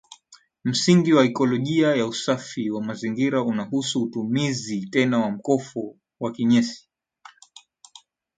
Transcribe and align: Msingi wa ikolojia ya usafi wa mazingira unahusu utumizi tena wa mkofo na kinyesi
Msingi 0.63 1.13
wa 1.13 1.25
ikolojia 1.25 1.95
ya 1.95 2.07
usafi 2.07 2.69
wa 2.71 2.83
mazingira 2.83 3.43
unahusu 3.43 4.03
utumizi 4.03 4.85
tena 4.85 5.19
wa 5.19 5.31
mkofo 5.31 5.95
na 6.21 6.31
kinyesi 6.31 6.89